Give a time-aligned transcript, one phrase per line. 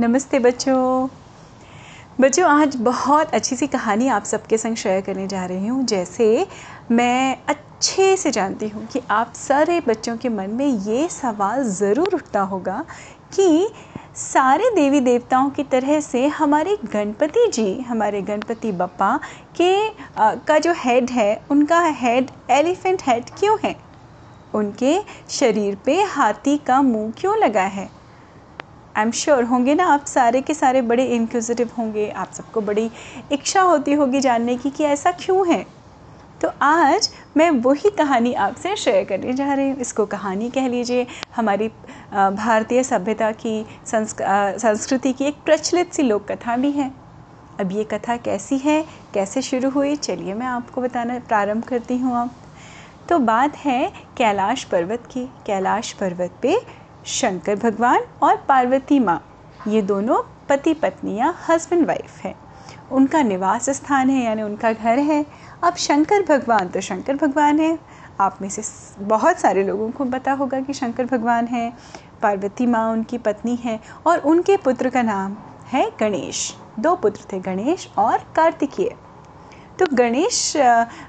[0.00, 1.08] नमस्ते बच्चों।
[2.20, 6.46] बच्चों आज बहुत अच्छी सी कहानी आप सबके संग शेयर करने जा रही हूँ जैसे
[6.90, 12.14] मैं अच्छे से जानती हूँ कि आप सारे बच्चों के मन में ये सवाल ज़रूर
[12.14, 12.84] उठता होगा
[13.34, 13.68] कि
[14.16, 19.16] सारे देवी देवताओं की तरह से हमारे गणपति जी हमारे गणपति बप्पा
[19.56, 23.76] के आ, का जो हेड है उनका हेड एलिफेंट हेड क्यों है?
[24.54, 24.98] उनके
[25.30, 27.90] शरीर पे हाथी का मुँह क्यों लगा है?
[28.96, 32.90] आई एम श्योर होंगे ना, आप सारे के सारे बड़े इंक्विजिटिव होंगे, आप सबको बड़ी
[33.32, 35.64] इच्छा होती होगी जानने की कि ऐसा क्यों है।
[36.40, 41.06] तो आज मैं वही कहानी आपसे शेयर करने जा रही हूँ। इसको कहानी कह लीजिए,
[41.36, 41.68] हमारी
[42.12, 46.90] भारतीय सभ्यता की संस्कृति की एक प्रचलित सी लोक कथा भी है।
[47.60, 48.80] अब ये कथा कैसी है,
[49.14, 52.30] कैसे शुरू हुई, चलिए मैं आपको बताना प्रारंभ करती हूँ अब।
[53.08, 56.56] तो बात है कैलाश पर्वत की। कैलाश पर्वत पे
[57.06, 59.20] शंकर भगवान और पार्वती माँ।
[59.68, 60.16] ये दोनों
[60.48, 62.34] पति पत्नियाँ हस्बैंड वाइफ हैं।
[62.92, 65.24] उनका निवास स्थान है, यानी उनका घर है।
[65.64, 67.78] अब शंकर भगवान तो शंकर भगवान है।
[68.20, 68.62] आप में से
[69.04, 71.72] बहुत सारे लोगों को पता होगा कि शंकर भगवान है,
[72.22, 75.36] पार्वती माँ उनकी पत्नी है और उनके पुत्र का नाम
[75.68, 78.94] है गणेश। दो पुत्र थे, गणेश और कार्तिकीय।
[79.78, 80.56] तो गणेश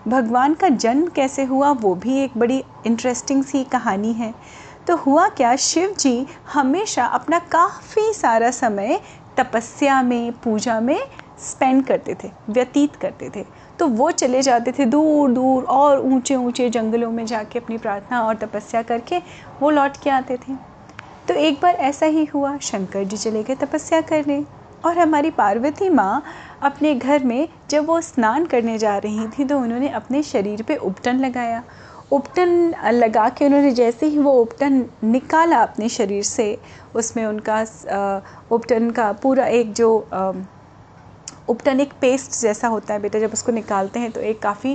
[0.08, 4.34] भगवान का जन्म कैसे हुआ, वो भी एक बड़ी इंटरेस्टिंग सी कहानी है।
[4.88, 5.56] तो हुआ क्या?
[5.56, 9.00] शिव जी हमेशा अपना काफ़ी सारा समय
[9.38, 11.00] तपस्या में, पूजा में
[11.42, 13.44] स्पेंड करते थे, व्यतीत करते थे।
[13.80, 18.22] तो वो चले जाते थे दूर दूर और ऊँचे ऊँचे जंगलों में जाके अपनी प्रार्थना
[18.24, 19.18] और तपस्या करके
[19.62, 20.56] वो लौट के आते थे।
[21.28, 24.44] तो एक बार ऐसा ही हुआ, शंकर जी चले गए तपस्या करने
[24.86, 26.24] और हमारी पार्वती माँ
[26.62, 30.76] अपने घर में जब वो स्नान करने जा रही थी तो उन्होंने अपने शरीर पे
[30.76, 31.64] उपटन लगाया।
[32.12, 36.58] उपटन लगा के उन्होंने जैसे ही वो उपटन निकाला अपने शरीर से,
[36.96, 37.62] उसमें उनका
[38.52, 39.96] उपटन का पूरा एक जो
[41.50, 44.72] उपटन एक पेस्ट जैसा होता है बेटा, जब उसको निकालते हैं तो एक काफ़ी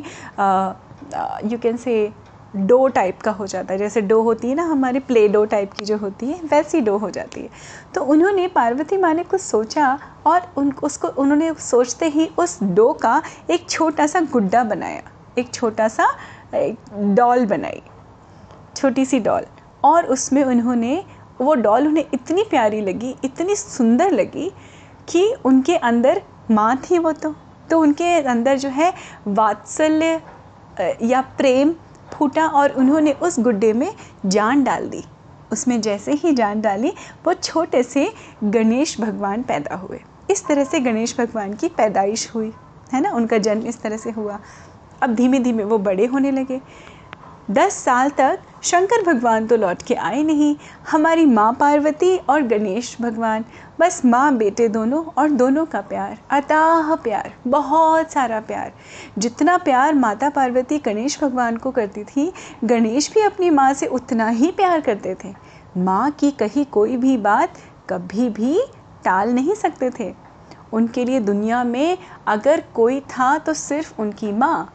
[1.50, 2.12] you can say
[2.56, 5.72] do type का हो जाता है। जैसे डो होती है ना, हमारी प्ले डो टाइप
[5.72, 7.48] की जो होती है, वैसी डो हो जाती है।
[7.94, 12.92] तो उन्होंने पार्वती माँ ने कुछ सोचा और उन, उसको, उन्होंने सोचते ही उस डो
[13.02, 15.02] का एक छोटा सा गुड्डा बनाया।
[15.38, 16.08] एक छोटा सा
[16.54, 17.82] डॉल बनाई,
[18.76, 19.46] छोटी सी डॉल।
[19.84, 21.04] और उसमें उन्होंने,
[21.40, 24.50] वो डॉल उन्हें इतनी प्यारी लगी, इतनी सुंदर लगी
[25.08, 27.34] कि उनके अंदर माँ थी वो तो।
[27.70, 28.92] तो उनके अंदर जो है
[29.28, 30.20] वात्सल्य
[31.02, 31.74] या प्रेम
[32.12, 33.92] फूटा और उन्होंने उस गुड्डे में
[34.26, 35.02] जान डाल दी।
[35.52, 36.92] उसमें जैसे ही जान डाली,
[37.26, 38.12] वो छोटे से
[38.44, 40.00] गणेश भगवान पैदा हुए।
[40.30, 42.52] इस तरह से गणेश भगवान की पैदाइश हुई,
[42.92, 43.10] है ना?
[43.10, 44.38] उनका जन्म इस तरह से हुआ।
[45.02, 46.60] अब धीमे धीमे वो बड़े होने लगे।
[47.50, 50.56] दस साल तक शंकर भगवान तो लौट के आए नहीं,
[50.90, 53.44] हमारी माँ पार्वती और गणेश भगवान,
[53.80, 58.72] बस माँ बेटे दोनों और दोनों का प्यार, अताह प्यार, बहुत सारा प्यार।
[59.18, 62.32] जितना प्यार माता पार्वती गणेश भगवान को करती थी,
[62.64, 65.34] गणेश भी अपनी माँ से उतना ही प्यार करते थे।
[65.76, 67.58] माँ की कही कोई भी बात
[67.90, 68.60] कभी भी
[69.04, 70.14] टाल नहीं सकते थे।
[70.72, 74.72] उनके लिए दुनिया में अगर कोई था तो सिर्फ़ उनकी माँ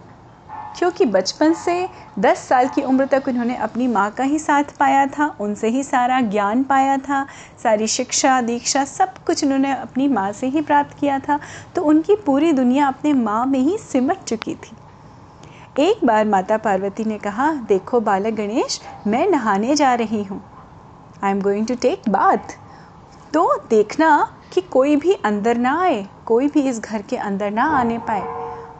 [0.78, 1.88] क्योंकि बचपन से
[2.19, 5.84] 10 साल की उम्र तक उन्होंने अपनी माँ का ही साथ पाया था, उनसे ही
[5.84, 7.25] सारा ज्ञान पाया था,
[7.63, 11.40] सारी शिक्षा, दीक्षा, सब कुछ उन्होंने अपनी माँ से ही प्राप्त किया था।
[11.75, 14.75] तो उनकी पूरी दुनिया अपने माँ में ही सिमट चुकी थी।
[15.80, 20.41] एक बार माता पार्वती ने कहा, देखो बालक गणेश, मैं नहाने जा रही हूँ।
[21.24, 22.58] I am going to take bath
[23.34, 27.64] तो देखना कि कोई भी अंदर ना आए, कोई भी इस घर के अंदर ना
[27.64, 28.22] आने पाए।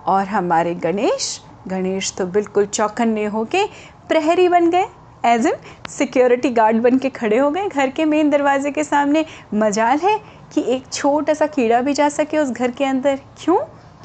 [0.06, 3.66] और हमारे गणेश गणेश तो बिल्कुल चौकन्ने होके
[4.10, 4.86] प्रहरी बन गए
[5.26, 5.54] एज इन
[5.90, 10.18] सिक्योरिटी गार्ड बन के खड़े हो गए। घर के मेन दरवाजे के सामने मजाल है
[10.54, 13.58] कि एक छोटा सा कीड़ा भी जा सके उस घर के अंदर। क्यों?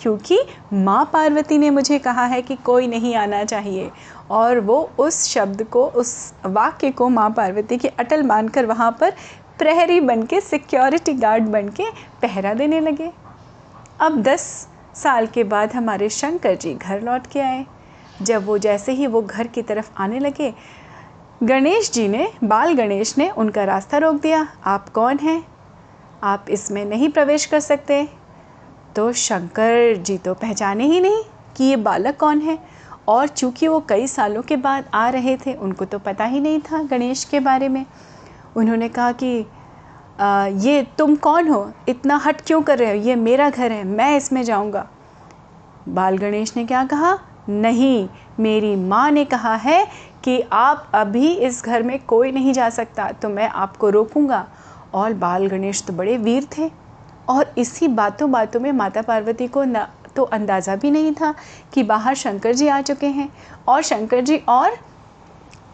[0.02, 0.38] क्योंकि
[0.72, 3.90] माँ पार्वती ने मुझे कहा है कि कोई नहीं आना चाहिए।
[4.30, 9.12] और वो उस शब्द को, उस वाक्य को माँ पार्वती के अटल मानकर वहाँ पर
[9.58, 11.90] प्रहरी बन के सिक्योरिटी गार्ड बन के
[12.22, 13.10] पहरा देने लगे।
[14.00, 17.66] अब दस साल के बाद हमारे शंकर जी घर लौट के आए।
[18.22, 20.54] जब वो जैसे ही वो घर की तरफ़ आने लगे,
[21.42, 25.46] गणेश जी ने, बाल गणेश ने उनका रास्ता रोक दिया। आप कौन हैं?
[26.22, 28.08] आप इसमें नहीं प्रवेश कर सकते।
[28.96, 31.24] तो शंकर जी तो पहचाने ही नहीं
[31.56, 32.58] कि ये बालक कौन है।
[33.08, 36.60] और चूँकि वो कई सालों के बाद आ रहे थे, उनको तो पता ही नहीं
[36.60, 37.86] था गणेश के बारे में।
[38.56, 39.46] उन्होंने कहा कि
[40.20, 41.70] आ, ये तुम कौन हो?
[41.88, 43.04] इतना हट क्यों कर रहे हो?
[43.04, 44.86] ये मेरा घर है मैं इसमें जाऊँगा।
[45.88, 47.18] बाल गणेश ने क्या कहा?
[47.48, 48.08] नहीं
[48.40, 49.86] मेरी माँ ने कहा है
[50.24, 54.46] कि आप अभी इस घर में कोई नहीं जा सकता तो मैं आपको रोकूँगा।
[54.94, 56.70] और बाल गणेश तो बड़े वीर थे।
[57.28, 59.86] और इसी बातों बातों में माता पार्वती को न
[60.16, 61.34] तो अंदाज़ा भी नहीं था
[61.74, 63.28] कि बाहर शंकर जी आ चुके हैं।
[63.68, 64.76] और शंकर जी और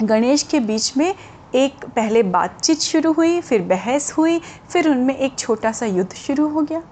[0.02, 1.14] गणेश के बीच में
[1.56, 6.48] एक पहले बातचीत शुरू हुई, फिर बहस हुई, फिर उनमें एक छोटा सा युद्ध शुरू
[6.48, 6.82] हो गया।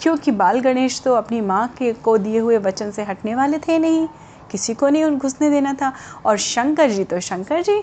[0.00, 3.78] क्योंकि बाल गणेश तो अपनी माँ के, को दिए हुए वचन से हटने वाले थे
[3.78, 4.06] नहीं,
[4.50, 5.92] किसी को नहीं उन घुसने देना था।
[6.26, 7.82] और शंकर जी तो शंकर जी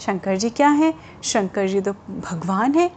[0.00, 0.94] शंकर जी क्या हैं?
[1.22, 2.90] शंकर जी तो भगवान हैं।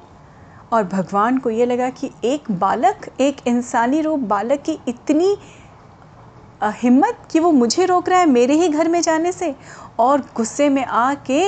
[0.73, 5.37] और भगवान को ये लगा कि एक बालक, एक इंसानी रूप बालक की इतनी
[6.63, 9.55] हिम्मत कि वो मुझे रोक रहा है मेरे ही घर में जाने से।
[9.99, 11.47] और गुस्से में आके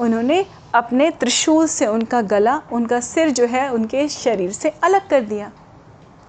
[0.00, 5.20] उन्होंने अपने त्रिशूल से उनका गला, उनका सिर जो है, उनके शरीर से अलग कर
[5.20, 5.52] दिया।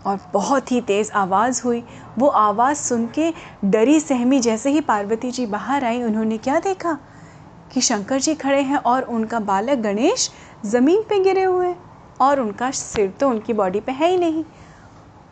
[0.06, 1.84] और बहुत ही तेज़ आवाज़ हुई।
[2.20, 3.34] वो आवाज़ सुन के
[3.66, 6.98] डरी, सहमी जैसे ही पार्वती जी बाहर आई, उन्होंने क्या देखा?
[7.74, 10.32] कि शंकर जी खड़े हैं और उनका बालक गणेश
[10.66, 11.76] ज़मीन पे गिरे हुए
[12.22, 14.46] और उनका सिर तो उनकी बॉडी पे है ही नहीं।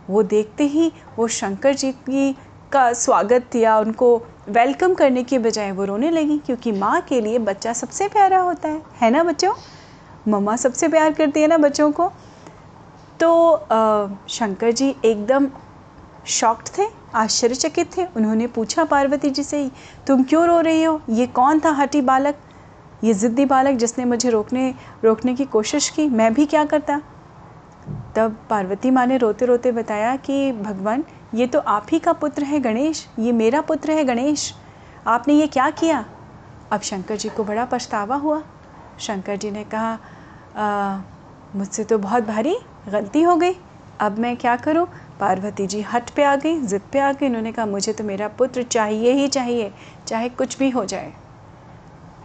[0.10, 2.38] वो देखते ही वो शंकर जी की
[2.76, 4.08] का स्वागत या उनको
[4.50, 8.70] वेलकम करने के बजाय वो रोने लगी क्योंकि माँ के लिए बच्चा सबसे प्यारा होता
[8.70, 9.54] है। है ना बच्चों?
[10.28, 12.12] मम्मा सबसे प्यार करती है ना बच्चों को?
[13.20, 15.48] तो आ, शंकर जी एकदम
[16.26, 19.72] शॉक्ड थे आश्चर्यचकित थे। उन्होंने पूछा पार्वती जी से
[20.08, 21.02] तुम क्यों रो रही हो?
[21.10, 22.36] ये कौन था हटी बालक?
[23.04, 24.74] ये ज़िद्दी बालक जिसने मुझे रोकने
[25.04, 27.02] रोकने की कोशिश की मैं भी क्या करता?
[28.16, 31.04] तब पार्वती माँ ने रोते रोते बताया कि भगवान
[31.36, 34.54] ये तो आप ही का पुत्र है गणेश, ये मेरा पुत्र है गणेश।
[35.08, 36.04] आपने ये क्या किया?
[36.72, 38.42] अब शंकर जी को बड़ा पछतावा हुआ।
[39.00, 41.04] शंकर जी ने कहा
[41.56, 42.56] मुझसे तो बहुत भारी
[42.90, 43.56] गलती हो गई।
[44.00, 44.86] अब मैं क्या करूँ?
[45.20, 48.28] पार्वती जी हट पे आ गई, ज़िद पे आ गई। उन्होंने कहा, मुझे तो मेरा
[48.30, 49.72] पुत्र चाहिए ही चाहिए,
[50.08, 51.14] चाहे कुछ भी हो जाए।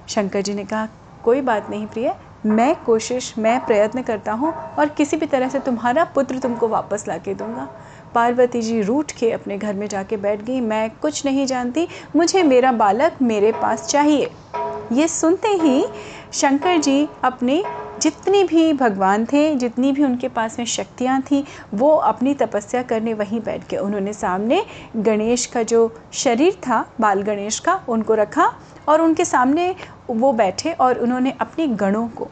[0.09, 0.89] शंकर जी ने कहा,
[1.25, 2.15] कोई बात नहीं प्रिय,
[2.47, 7.05] मैं कोशिश, मैं प्रयत्न करता हूँ और किसी भी तरह से तुम्हारा पुत्र तुमको वापस
[7.09, 7.69] ला के दूँगा।
[8.15, 12.43] पार्वती जी रूठ के अपने घर में जाके बैठ गई। मैं कुछ नहीं जानती, मुझे
[12.43, 14.31] मेरा बालक मेरे पास चाहिए।
[14.93, 15.85] ये सुनते ही
[16.33, 17.63] शंकर जी अपने
[18.03, 21.43] जितनी भी भगवान थे, जितनी भी उनके पास में शक्तियाँ थीं,
[21.75, 24.65] वो अपनी तपस्या करने वहीं बैठ के उन्होंने सामने
[24.97, 28.53] गणेश का जो शरीर था, बाल गणेश का, उनको रखा
[28.89, 29.75] और उनके सामने
[30.11, 32.29] वो बैठे और उन्होंने अपने गणों को।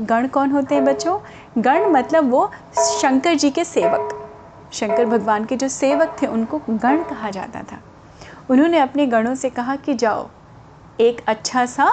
[0.00, 1.18] गण कौन होते हैं बच्चों?
[1.58, 4.20] गण मतलब वो शंकर जी के सेवक।
[4.74, 7.78] शंकर भगवान के जो सेवक थे, उनको गण कहा जाता था।
[8.50, 10.28] उन्होंने अपने गणों से कहा कि जाओ,
[11.00, 11.90] एक अच्छा सा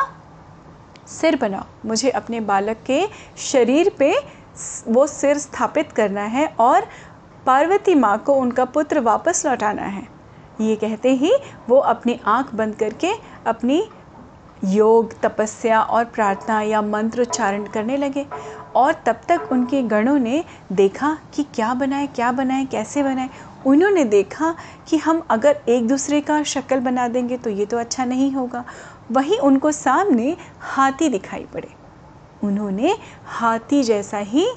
[1.08, 3.06] सिर बनाओ। मुझे अपने बालक के
[3.38, 4.14] शरीर पे
[4.88, 6.88] वो सिर स्थापित करना है और
[7.46, 10.08] पार्वती माँ को उनका पुत्र वापस लौटाना है।
[10.62, 11.34] ये कहते ही
[11.70, 13.14] वो अपनी आँख बंद करके
[13.48, 13.84] अपनी
[14.64, 18.26] योग, तपस्या और प्रार्थना या मंत्र उच्चारण करने लगे
[18.76, 23.30] और तब तक उनके गणों ने देखा कि क्या बनाए क्या बनाए, कैसे बनाए।
[23.66, 24.56] उन्होंने देखा
[24.90, 28.64] कि हम अगर एक दूसरे का शक्ल बना देंगे तो ये तो अच्छा नहीं होगा।
[29.12, 31.70] वहीं उनको सामने हाथी दिखाई पड़े।
[32.44, 34.48] उन्होंने हाथी जैसा ही,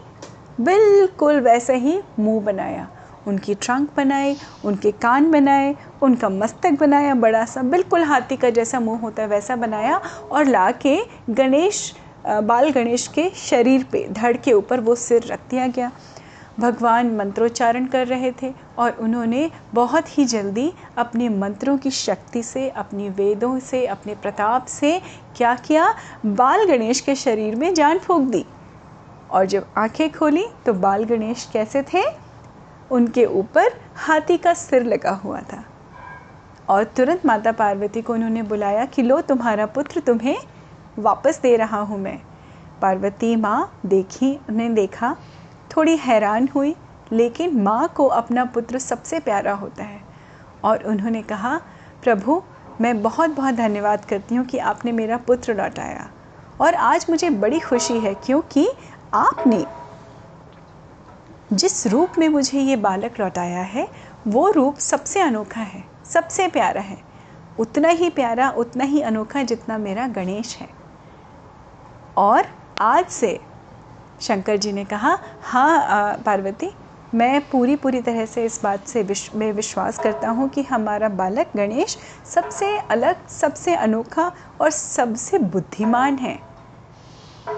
[0.61, 2.89] बिल्कुल वैसा ही मुँह बनाया।
[3.27, 5.75] उनकी ट्रंक बनाए उनके कान बनाए
[6.05, 10.01] उनका मस्तक बनाया, बड़ा सा बिल्कुल हाथी का जैसा मुँह होता है वैसा बनाया
[10.33, 10.99] और ला के
[11.31, 11.93] गणेश
[12.27, 15.91] बाल गणेश के शरीर पे, धड़ के ऊपर वो सिर रख दिया गया।
[16.61, 22.69] भगवान मंत्रोच्चारण कर रहे थे और उन्होंने बहुत ही जल्दी अपने मंत्रों की शक्ति से,
[22.69, 25.01] अपने वेदों से, अपने प्रताप से
[25.37, 25.95] क्या किया?
[26.27, 28.45] बाल गणेश के शरीर में जान फूंक दी।
[29.31, 32.05] और जब आँखें खोली तो बाल गणेश कैसे थे?
[32.91, 35.65] उनके ऊपर हाथी का सिर लगा हुआ था।
[36.69, 40.37] और तुरंत माता पार्वती को उन्होंने बुलाया कि लो तुम्हारा पुत्र तुम्हें
[40.99, 42.21] वापस दे रहा हूँ मैं।
[42.83, 45.17] पार्वती माँ देखी, उन्हें देखा,
[45.77, 46.77] थोड़ी हैरान हुई,
[47.13, 50.01] लेकिन माँ को अपना पुत्र सबसे प्यारा होता है।
[50.65, 51.61] और उन्होंने कहा,
[52.03, 52.43] प्रभु,
[52.81, 56.11] मैं बहुत बहुत धन्यवाद करती हूँ कि आपने मेरा पुत्र लौटाया।
[56.61, 58.69] और आज मुझे बड़ी खुशी है क्योंकि
[59.15, 59.67] आपने
[61.53, 63.89] जिस रूप में मुझे ये बालक लौटाया है,
[64.29, 66.99] वो रूप सबसे अनोखा है। सबसे प्यारा है।
[67.59, 70.69] उतना ही प्यारा, उतना ही अनोखा जितना मेरा गणेश है।
[72.17, 72.47] और
[72.81, 73.39] आज से
[74.21, 76.71] शंकर जी ने कहा हाँ पार्वती,
[77.15, 81.09] मैं पूरी पूरी तरह से इस बात से विश्व में विश्वास करता हूँ कि हमारा
[81.11, 81.97] बालक गणेश
[82.35, 84.31] सबसे अलग, सबसे अनोखा
[84.61, 86.39] और सबसे बुद्धिमान है।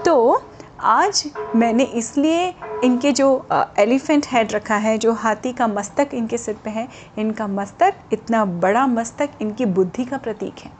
[0.05, 0.43] तो
[0.78, 1.23] आज
[1.56, 2.49] मैंने इसलिए
[2.85, 3.47] इनके जो
[3.78, 6.87] एलिफेंट हेड रखा है, जो हाथी का मस्तक इनके सिर पे है,
[7.18, 10.71] इनका मस्तक इतना बड़ा मस्तक इनकी बुद्धि का प्रतीक है।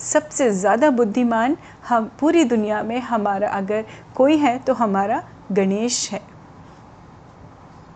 [0.00, 1.56] सबसे ज़्यादा बुद्धिमान
[1.88, 3.84] हम, पूरी दुनिया में हमारा अगर
[4.16, 6.22] कोई है तो हमारा गणेश है।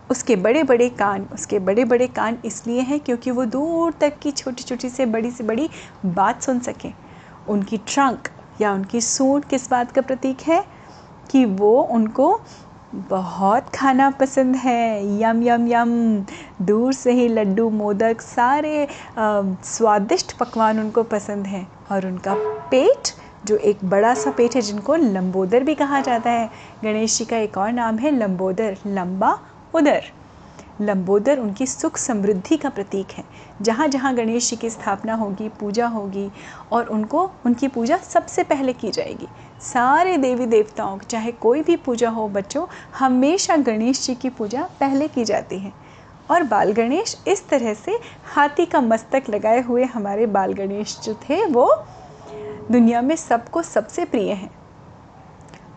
[0.09, 4.31] उसके बड़े बड़े कान, उसके बड़े बड़े कान इसलिए हैं क्योंकि वो दूर तक की
[4.31, 5.69] छोटी छोटी से बड़ी से बड़ी
[6.05, 6.91] बात सुन सकें।
[7.49, 8.27] उनकी ट्रंक
[8.61, 10.63] या उनकी सूट किस बात का प्रतीक है?
[11.31, 12.39] कि वो उनको
[12.95, 15.91] बहुत खाना पसंद है। यम यम यम,
[16.61, 18.87] दूर से ही लड्डू, मोदक, सारे
[19.19, 22.35] स्वादिष्ट पकवान उनको पसंद हैं। और उनका
[22.71, 23.09] पेट,
[23.45, 26.49] जो एक बड़ा सा पेट है जिनको लंबोदर भी कहा जाता है।
[26.83, 29.37] गणेश जी का एक और नाम है लंबोदर, लंबा
[29.75, 30.03] उदर।
[30.81, 33.23] लंबोदर उनकी सुख समृद्धि का प्रतीक है।
[33.61, 36.31] जहाँ जहाँ गणेश जी की स्थापना होगी, पूजा होगी
[36.71, 39.27] और उनको, उनकी पूजा सबसे पहले की जाएगी।
[39.61, 42.67] सारे देवी देवताओं, चाहे कोई भी पूजा हो, बच्चों,
[42.99, 45.73] हमेशा गणेश जी की पूजा पहले की जाती है।
[46.31, 47.99] और बाल गणेश इस तरह से
[48.33, 51.83] हाथी का मस्तक लगाए हुए हमारे बाल गणेश जो थे, वो
[52.71, 54.51] दुनिया में सबको सबसे प्रिय हैं।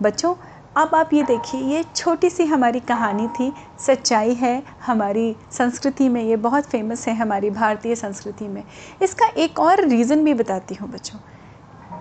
[0.02, 0.34] बच्चों
[0.76, 6.22] अब आप ये देखिए, ये छोटी सी हमारी कहानी थी। सच्चाई है हमारी संस्कृति में,
[6.22, 8.62] ये बहुत फ़ेमस है हमारी भारतीय संस्कृति में।
[9.02, 11.18] इसका एक और रीज़न भी बताती हूँ बच्चों।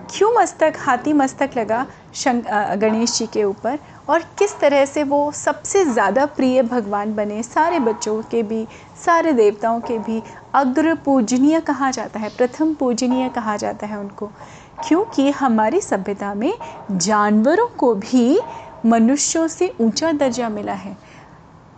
[0.09, 2.47] क्यों मस्तक, हाथी मस्तक लगा शंक
[2.81, 3.79] गणेश जी के ऊपर?
[4.09, 7.41] और किस तरह से वो सबसे ज़्यादा प्रिय भगवान बने?
[7.43, 8.65] सारे बच्चों के भी,
[9.05, 10.21] सारे देवताओं के भी।
[10.55, 14.31] अग्र पूजनीय कहा जाता है, प्रथम पूजनीय कहा जाता है उनको।
[14.83, 16.53] क्योंकि हमारी सभ्यता में
[16.91, 18.39] जानवरों को भी
[18.85, 20.97] मनुष्यों से ऊँचा दर्जा मिला है।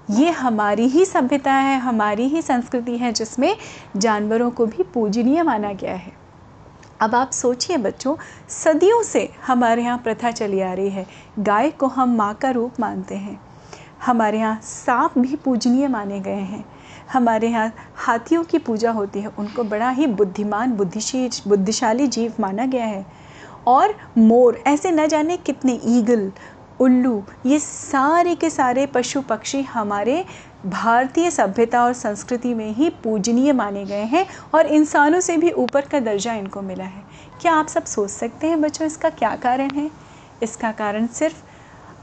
[0.10, 3.56] ये हमारी ही सभ्यता है, हमारी ही संस्कृति है, जिसमें
[3.98, 6.14] जानवरों को भी पूजनीय माना गया है।
[7.02, 8.16] अब आप सोचिए बच्चों,
[8.50, 11.06] सदियों से हमारे यहाँ प्रथा चली आ रही है।
[11.40, 13.40] गाय को हम माँ का रूप मानते हैं।
[14.06, 16.66] हमारे यहाँ सांप भी पूजनीय माने गए हैं।
[17.14, 22.66] हमारे यहाँ हाथियों की पूजा होती है, उनको बड़ा ही बुद्धिमान बुद्धिशी बुद्धिशाली जीव माना
[22.66, 23.06] गया है।
[23.68, 26.32] और मोर, ऐसे न जाने कितने ईगल,
[26.80, 30.24] उल्लू, ये सारे के सारे पशु पक्षी हमारे
[30.66, 34.26] भारतीय सभ्यता और संस्कृति में ही पूजनीय माने गए हैं
[34.56, 37.04] और इंसानों से भी ऊपर का दर्जा इनको मिला है।
[37.42, 39.90] क्या आप सब सोच सकते हैं बच्चों, इसका क्या कारण है?
[40.44, 41.44] इसका कारण सिर्फ़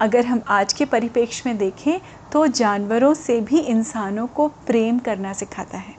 [0.00, 2.00] अगर हम आज के परिप्रेक्ष्य में देखें
[2.33, 5.95] तो जानवरों से भी इंसानों को प्रेम करना सिखाता है।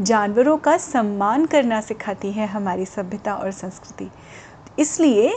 [0.00, 4.08] जानवरों का सम्मान करना सिखाती है हमारी सभ्यता और संस्कृति।
[4.78, 5.32] इसलिए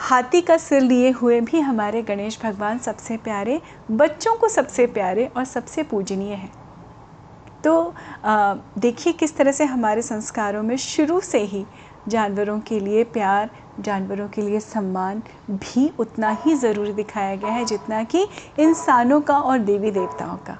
[0.00, 3.60] हाथी का सिर लिए हुए भी हमारे गणेश भगवान सबसे प्यारे,
[3.90, 6.52] बच्चों को सबसे प्यारे और सबसे पूजनीय हैं।
[7.64, 7.94] तो
[8.78, 11.64] देखिए किस तरह से हमारे संस्कारों में शुरू से ही
[12.08, 13.50] जानवरों के लिए प्यार
[13.80, 18.26] जानवरों के लिए सम्मान भी उतना ही ज़रूरी दिखाया गया है जितना कि
[18.58, 20.58] इंसानों का और देवी देवताओं का।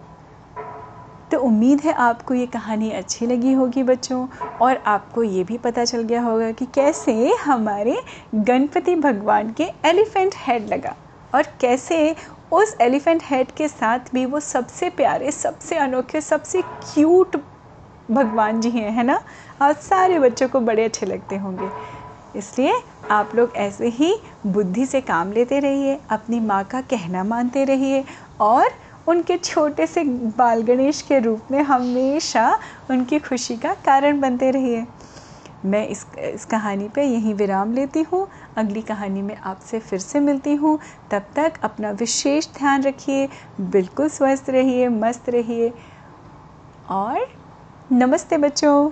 [1.31, 4.27] तो उम्मीद है आपको ये कहानी अच्छी लगी होगी बच्चों,
[4.61, 7.97] और आपको ये भी पता चल गया होगा कि कैसे हमारे
[8.35, 10.95] गणपति भगवान के एलिफेंट हेड लगा
[11.35, 12.15] और कैसे
[12.53, 17.37] उस एलिफेंट हेड के साथ भी वो सबसे प्यारे, सबसे अनोखे, सबसे क्यूट
[18.11, 19.21] भगवान जी हैं, है ना?
[19.63, 21.69] और सारे बच्चों को बड़े अच्छे लगते होंगे।
[22.37, 22.75] इसलिए
[23.11, 24.15] आप लोग ऐसे ही
[24.47, 28.05] बुद्धि से काम लेते रहिए, अपनी माँ का कहना मानते रहिए
[28.41, 28.69] और
[29.09, 30.05] उनके छोटे से
[30.39, 32.59] बाल गणेश के रूप में हमेशा
[32.91, 34.87] उनकी खुशी का कारण बनते रहिए।
[35.65, 38.27] मैं इस इस कहानी पे यहीं विराम लेती हूँ।
[38.57, 40.79] अगली कहानी में आपसे फिर से मिलती हूँ।
[41.11, 43.29] तब तक अपना विशेष ध्यान रखिए,
[43.61, 45.73] बिल्कुल स्वस्थ रहिए, मस्त रहिए
[46.91, 47.27] और
[47.93, 48.91] नमस्ते बच्चों।